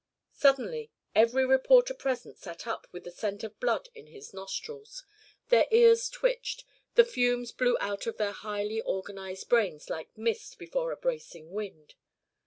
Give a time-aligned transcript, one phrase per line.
[0.33, 5.03] Suddenly every reporter present sat up with the scent of blood in his nostrils.
[5.49, 6.65] Their ears twitched.
[6.95, 11.93] The fumes blew out of their highly organised brains like mist before a bracing wind.